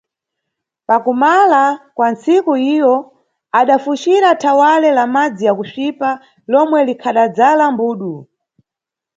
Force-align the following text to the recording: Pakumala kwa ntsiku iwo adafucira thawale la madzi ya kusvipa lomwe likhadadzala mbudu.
Pakumala 0.87 1.61
kwa 1.95 2.07
ntsiku 2.13 2.53
iwo 2.75 2.95
adafucira 3.59 4.29
thawale 4.41 4.89
la 4.97 5.05
madzi 5.15 5.43
ya 5.47 5.53
kusvipa 5.59 6.09
lomwe 6.51 6.79
likhadadzala 6.87 7.65
mbudu. 7.73 8.13